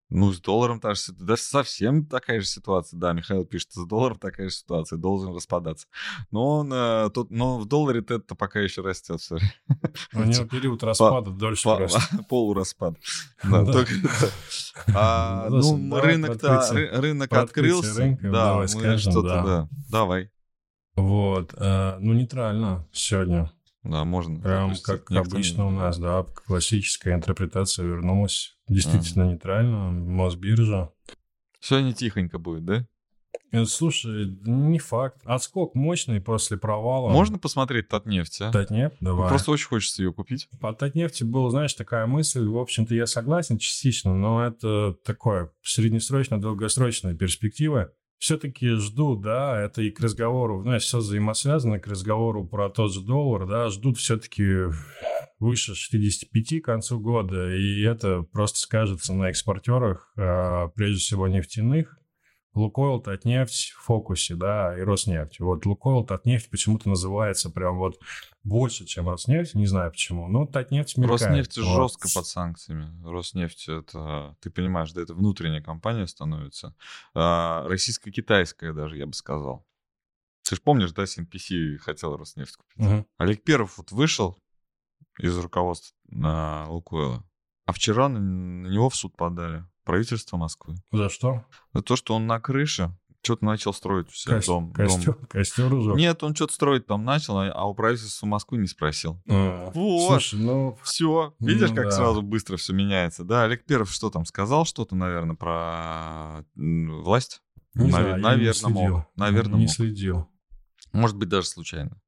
[0.08, 1.26] ну, с долларом та же ситуация.
[1.26, 2.98] Да, совсем такая же ситуация.
[2.98, 5.88] Да, Михаил пишет, с долларом такая же ситуация, должен распадаться.
[6.30, 9.20] Но, он, э, тут, но в долларе это пока еще растет.
[10.14, 11.88] У него период распада дольше по,
[12.28, 12.94] Полураспад.
[14.94, 18.18] А, ну, рынок-то, рынок открылся.
[18.22, 19.68] Да, мы что-то, да.
[19.90, 20.30] Давай.
[20.94, 23.52] Вот, э, ну, нейтрально сегодня.
[23.90, 24.40] Да, можно.
[24.40, 28.56] Прям как обычно у нас, да, классическая интерпретация вернулась.
[28.68, 29.32] Действительно ага.
[29.32, 30.90] нейтрально, Мосбиржа.
[31.60, 32.86] Сегодня тихонько будет, да?
[33.52, 35.20] Э, слушай, не факт.
[35.24, 37.10] Отскок мощный после провала.
[37.10, 38.52] Можно посмотреть Татнефть, а?
[38.52, 39.28] Татнефть, давай.
[39.28, 40.48] Просто очень хочется ее купить.
[40.60, 46.40] По Татнефти была, знаешь, такая мысль, в общем-то, я согласен частично, но это такое среднесрочно
[46.40, 52.70] долгосрочная перспектива все-таки жду, да, это и к разговору, знаешь, все взаимосвязано, к разговору про
[52.70, 54.64] тот же доллар, да, ждут все-таки
[55.38, 61.98] выше 65 к концу года, и это просто скажется на экспортерах, а, прежде всего нефтяных,
[62.54, 65.40] Лукойл, Татнефть в фокусе, да, и Роснефть.
[65.40, 68.00] Вот Лукойл, Татнефть почему-то называется прям вот
[68.46, 71.22] больше, чем Роснефть, не знаю почему, но Татнефть мелькает.
[71.22, 71.66] Роснефть вот.
[71.66, 72.92] жестко под санкциями.
[73.04, 76.74] Роснефть, это, ты понимаешь, да, это внутренняя компания становится.
[77.14, 79.66] А, российско-китайская даже, я бы сказал.
[80.48, 81.48] Ты же помнишь, да, СНПС
[81.80, 82.86] хотел Роснефть купить.
[82.86, 83.06] Угу.
[83.18, 84.38] Олег Первый вот вышел
[85.18, 87.24] из руководства на Лукойла,
[87.64, 90.76] а вчера на, на него в суд подали правительство Москвы.
[90.92, 91.44] За что?
[91.72, 94.72] За то, что он на крыше что-то начал строить все Ко- дом.
[94.72, 95.26] Костер, дом.
[95.28, 95.92] костер уже?
[95.94, 99.20] Нет, он что-то строить там начал, а, а у правительства Москвы не спросил.
[99.28, 100.08] А, вот.
[100.08, 100.78] Слушай, ну...
[100.82, 101.34] Все.
[101.40, 101.90] Видишь, ну, как да.
[101.90, 103.24] сразу быстро все меняется.
[103.24, 104.64] Да, Олег Перов что там сказал?
[104.64, 107.42] Что-то, наверное, про власть?
[107.74, 108.00] Не Нав...
[108.00, 109.06] знаю, наверное, не мог.
[109.16, 109.74] Наверное, не мог.
[109.74, 110.28] следил.
[110.92, 112.00] Может быть, даже случайно.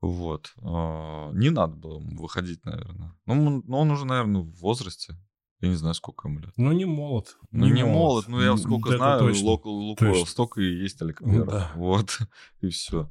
[0.00, 0.52] Вот.
[0.62, 3.14] А, не надо было выходить, наверное.
[3.26, 5.16] Ну, он уже, наверное, в возрасте.
[5.60, 6.52] Я не знаю, сколько ему лет.
[6.56, 7.38] Ну, не молод.
[7.50, 9.46] Ну, не, не молод, но я сколько Это знаю, точно.
[9.48, 11.72] Лукойл, столько и есть Олег ну, да.
[11.74, 12.18] Вот,
[12.60, 13.10] и все.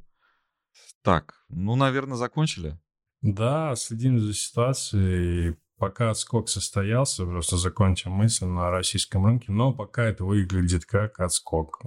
[1.01, 2.79] Так, ну, наверное, закончили?
[3.21, 5.55] Да, следим за ситуацией.
[5.77, 11.81] Пока отскок состоялся, просто закончим мысль на российском рынке, но пока это выглядит как отскок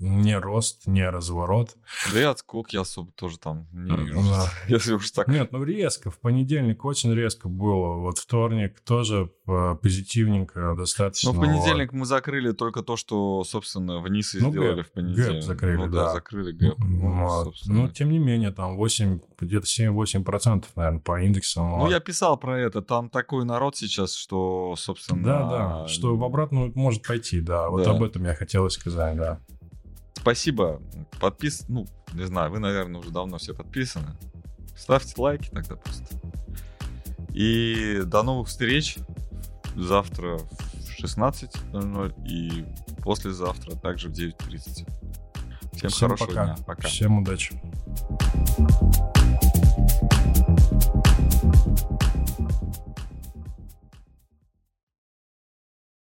[0.00, 1.76] не рост, не разворот.
[2.12, 4.50] Да и отскок я особо тоже там не вижу, да.
[4.68, 5.28] если уж так.
[5.28, 6.10] Нет, ну резко.
[6.10, 7.96] В понедельник очень резко было.
[7.96, 11.32] Вот вторник тоже э, позитивненько достаточно.
[11.32, 14.92] Ну, в понедельник мы закрыли только то, что, собственно, вниз и ну, сделали гэп, в
[14.92, 15.34] понедельник.
[15.34, 16.04] Гэп закрыли, ну, да.
[16.04, 16.12] да.
[16.14, 16.78] закрыли гэп.
[16.78, 17.54] Ну, вот.
[17.66, 21.78] ну, тем не менее, там 8, где-то 7-8%, наверное, по индексам.
[21.78, 22.80] Ну, я писал про это.
[22.80, 25.22] Там такой народ сейчас, что, собственно...
[25.22, 27.68] Да, да, что в обратную может пойти, да.
[27.68, 27.90] Вот да.
[27.90, 29.40] об этом я хотел сказать, да.
[30.20, 30.80] Спасибо.
[31.20, 31.64] Подпис...
[31.68, 34.16] Ну, не знаю, вы, наверное, уже давно все подписаны.
[34.76, 36.20] Ставьте лайки тогда просто.
[37.32, 38.98] И до новых встреч.
[39.76, 42.64] Завтра в 16.00 и
[43.02, 45.00] послезавтра также в 9.30.
[45.74, 46.44] Всем, Всем хорошего пока.
[46.44, 46.56] дня.
[46.66, 46.88] Пока.
[46.88, 47.60] Всем удачи.